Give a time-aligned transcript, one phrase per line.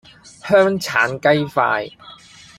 [0.41, 1.91] 香橙雞塊